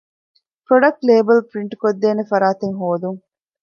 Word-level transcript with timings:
ޕްރޮޑަކްޓް 0.67 1.05
ލޭބަލް 1.09 1.43
ޕްރިންޓްކޮށްދޭނެ 1.49 2.23
ފަރާތެއް 2.31 2.75
ހޯދުން 2.79 3.19